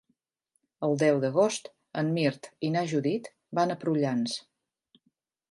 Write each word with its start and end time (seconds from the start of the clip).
El 0.87 0.95
deu 1.03 1.19
d'agost 1.25 1.69
en 2.03 2.09
Mirt 2.15 2.49
i 2.69 2.73
na 2.77 2.83
Judit 2.93 3.31
van 3.61 3.75
a 3.75 3.79
Prullans. 3.85 4.41